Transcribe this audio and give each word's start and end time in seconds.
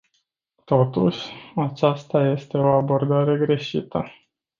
Totuși, 0.65 1.29
aceasta 1.55 2.25
este 2.31 2.57
o 2.57 2.69
abordare 2.75 3.37
greșită. 3.37 4.03